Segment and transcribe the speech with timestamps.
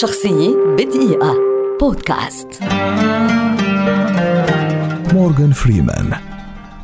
[0.00, 1.34] شخصية بدقيقة.
[1.80, 2.48] بودكاست.
[5.12, 6.12] مورغان فريمان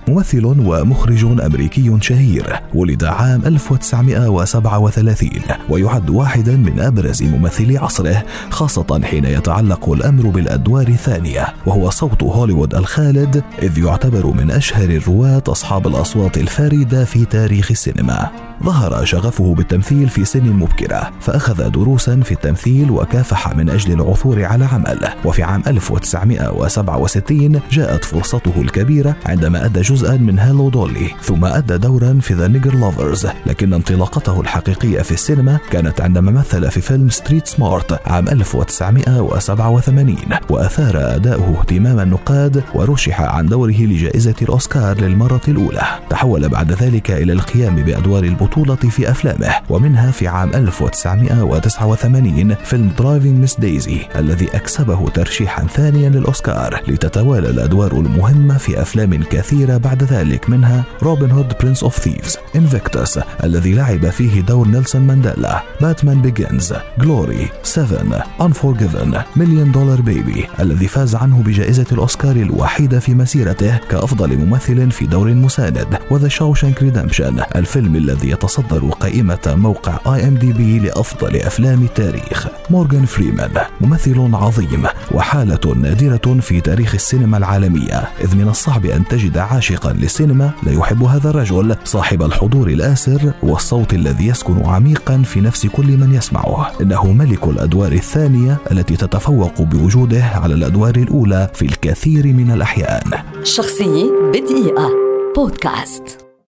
[0.08, 5.30] ممثل ومخرج أمريكي شهير ولد عام 1937
[5.68, 12.74] ويعد واحدا من أبرز ممثلي عصره خاصة حين يتعلق الأمر بالأدوار الثانية وهو صوت هوليوود
[12.74, 18.30] الخالد إذ يعتبر من أشهر الرواة أصحاب الأصوات الفاردة في تاريخ السينما.
[18.64, 24.64] ظهر شغفه بالتمثيل في سن مبكرة فأخذ دروسا في التمثيل وكافح من أجل العثور على
[24.64, 25.08] عمل.
[25.24, 32.18] وفي عام 1967 جاءت فرصته الكبيرة عندما أدى جزءا من Hello Dolly ثم أدى دورا
[32.22, 37.46] في The Nigger Lovers لكن انطلاقته الحقيقية في السينما كانت عندما مثل في فيلم Street
[37.46, 40.16] Smart عام 1987
[40.50, 45.82] وأثار أداؤه اهتمام النقاد ورشح عن دوره لجائزة الأوسكار للمرة الأولى.
[46.10, 52.90] تحول بعد ذلك إلى القيام بأدوار البطولة البطولة في أفلامه ومنها في عام 1989 فيلم
[52.98, 60.02] Driving Miss Daisy الذي أكسبه ترشيحا ثانيا للأوسكار لتتوالى الأدوار المهمة في أفلام كثيرة بعد
[60.02, 66.22] ذلك منها Robin Hood Prince of Thieves Invictus الذي لعب فيه دور نيلسون مانديلا Batman
[66.22, 73.76] Begins Glory Seven Unforgiven Million Dollar Baby الذي فاز عنه بجائزة الأوسكار الوحيدة في مسيرته
[73.76, 80.78] كأفضل ممثل في دور مساند و The Shawshank Redemption الفيلم الذي يتصدر قائمة موقع IMDb
[80.78, 82.46] لأفضل أفلام التاريخ.
[82.70, 83.50] مورغان فريمان
[83.80, 88.08] ممثل عظيم وحالة نادرة في تاريخ السينما العالمية.
[88.20, 91.76] إذ من الصعب أن تجد عاشقا للسينما لا يحب هذا الرجل.
[91.84, 96.72] صاحب الحضور الآسر والصوت الذي يسكن عميقا في نفس كل من يسمعه.
[96.80, 103.10] إنه ملك الأدوار الثانية التي تتفوق بوجوده على الأدوار الأولى في الكثير من الأحيان.
[103.42, 104.90] شخصية بدقيقة.
[105.36, 106.27] بودكاست.